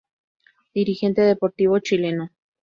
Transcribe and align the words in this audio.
Dirigente 0.73 1.21
deportivo 1.27 1.79
chileno. 1.79 2.31